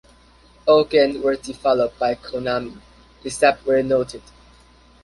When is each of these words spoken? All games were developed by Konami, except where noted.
All 0.67 0.83
games 0.85 1.19
were 1.19 1.35
developed 1.35 1.99
by 1.99 2.15
Konami, 2.15 2.81
except 3.23 3.67
where 3.67 3.83
noted. 3.83 4.23